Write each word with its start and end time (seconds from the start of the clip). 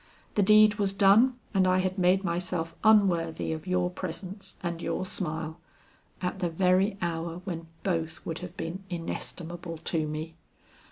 The 0.33 0.41
deed 0.41 0.79
was 0.79 0.93
done 0.95 1.37
and 1.53 1.67
I 1.67 1.77
had 1.77 1.99
made 1.99 2.23
myself 2.23 2.73
unworthy 2.83 3.53
of 3.53 3.67
your 3.67 3.91
presence 3.91 4.55
and 4.63 4.81
your 4.81 5.05
smile 5.05 5.59
at 6.23 6.39
the 6.39 6.49
very 6.49 6.97
hour 7.03 7.41
when 7.45 7.67
both 7.83 8.19
would 8.25 8.39
have 8.39 8.57
been 8.57 8.83
inestimable 8.89 9.77
to 9.77 10.07
me. 10.07 10.33